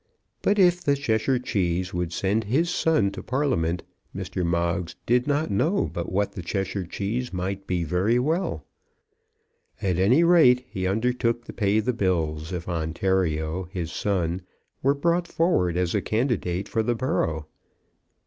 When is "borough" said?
16.95-17.45